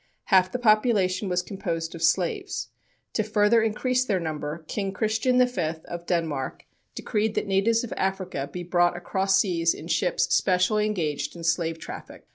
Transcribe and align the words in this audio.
Half 0.33 0.51
the 0.51 0.57
population 0.57 1.29
was 1.29 1.43
composed 1.43 1.93
of 1.93 2.01
slaves. 2.01 2.69
To 3.13 3.21
further 3.21 3.61
increase 3.61 4.03
their 4.03 4.19
number, 4.19 4.65
King 4.67 4.93
Christian 4.93 5.37
V 5.37 5.61
of 5.85 6.07
Denmark 6.07 6.65
decreed 6.95 7.35
that 7.35 7.45
natives 7.45 7.83
of 7.83 7.93
Africa 7.97 8.49
be 8.51 8.63
brought 8.63 8.97
across 8.97 9.37
seas 9.37 9.75
in 9.75 9.85
ships 9.87 10.23
specially 10.33 10.87
engaged 10.87 11.35
in 11.35 11.43
slave 11.43 11.77
traffic. 11.77 12.25